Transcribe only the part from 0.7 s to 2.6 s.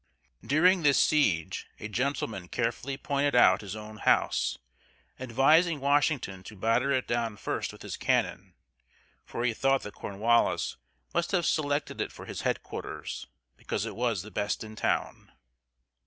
this siege a gentleman